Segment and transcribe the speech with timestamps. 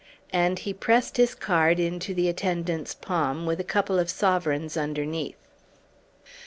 [0.33, 5.37] And he pressed his card into the attendant's palm, with a couple of sovereigns underneath.